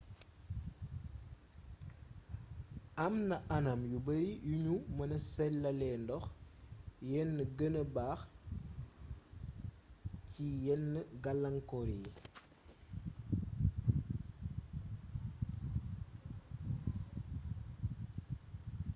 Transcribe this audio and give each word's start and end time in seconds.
am 3.05 3.15
na 3.29 3.37
anam 3.57 3.81
yu 3.91 3.99
bare 4.05 4.31
yu 4.47 4.55
nu 4.65 4.73
mëna 4.95 5.17
selalee 5.31 5.95
ndox 6.03 6.25
yen 7.11 7.31
gëna 7.57 7.81
baax 7.95 8.19
ci 10.29 10.45
yenn 10.65 10.87
galaangkoor 11.23 11.87
yi 11.99 12.09